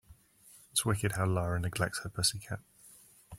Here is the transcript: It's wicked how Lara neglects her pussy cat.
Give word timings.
It's 0.71 0.83
wicked 0.83 1.11
how 1.11 1.27
Lara 1.27 1.59
neglects 1.59 1.99
her 1.99 2.09
pussy 2.09 2.39
cat. 2.39 2.61